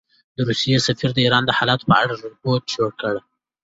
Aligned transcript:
د 0.35 0.37
روسیې 0.49 0.77
سفیر 0.87 1.09
د 1.13 1.19
ایران 1.25 1.43
د 1.45 1.51
حالاتو 1.57 1.85
په 1.89 1.95
اړه 2.01 2.13
رپوټ 2.25 2.61
جوړ 2.75 2.91
کړ. 3.01 3.15